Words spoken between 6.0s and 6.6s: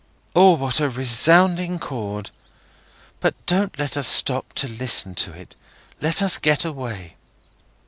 let us